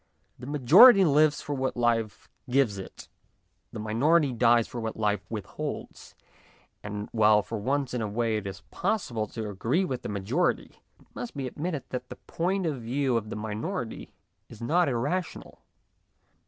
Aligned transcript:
The 0.39 0.47
majority 0.47 1.05
lives 1.05 1.41
for 1.43 1.53
what 1.53 1.77
life 1.77 2.27
gives 2.49 2.79
it, 2.79 3.07
the 3.71 3.77
minority 3.79 4.33
dies 4.33 4.67
for 4.67 4.81
what 4.81 4.97
life 4.97 5.23
withholds; 5.29 6.15
and, 6.81 7.07
while 7.11 7.43
for 7.43 7.59
once 7.59 7.93
in 7.93 8.01
a 8.01 8.07
way 8.07 8.37
it 8.37 8.47
is 8.47 8.61
possible 8.71 9.27
to 9.27 9.47
agree 9.47 9.85
with 9.85 10.01
the 10.01 10.09
majority, 10.09 10.81
it 10.99 11.05
must 11.13 11.37
be 11.37 11.45
ad 11.45 11.59
mitted 11.59 11.83
that 11.89 12.09
the 12.09 12.15
point 12.15 12.65
of 12.65 12.81
view 12.81 13.15
of 13.15 13.29
the 13.29 13.35
minority 13.35 14.11
is 14.49 14.59
not 14.59 14.89
irrational. 14.89 15.59